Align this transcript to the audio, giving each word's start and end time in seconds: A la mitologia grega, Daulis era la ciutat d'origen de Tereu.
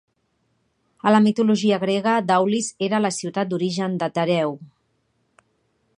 A 1.09 1.13
la 1.15 1.19
mitologia 1.25 1.77
grega, 1.83 2.15
Daulis 2.31 2.71
era 2.89 3.03
la 3.07 3.13
ciutat 3.19 3.53
d'origen 3.53 4.01
de 4.05 4.11
Tereu. 4.17 4.57